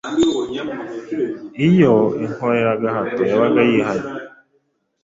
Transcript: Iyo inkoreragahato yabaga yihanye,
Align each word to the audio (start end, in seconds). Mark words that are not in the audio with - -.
Iyo 1.69 1.93
inkoreragahato 2.23 3.21
yabaga 3.31 3.61
yihanye, 3.69 4.09